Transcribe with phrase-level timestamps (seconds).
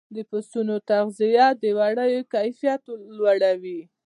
[0.15, 2.81] د پسونو تغذیه د وړیو کیفیت
[3.17, 3.79] لوړوي.